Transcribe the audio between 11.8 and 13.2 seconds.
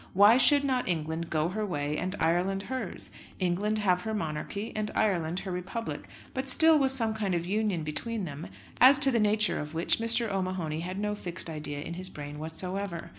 in his brain whatsoever.